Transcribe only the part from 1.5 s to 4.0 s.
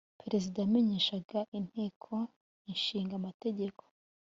inteko ishinga amategeko